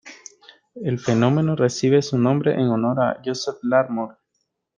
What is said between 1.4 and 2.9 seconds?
recibe su nombre en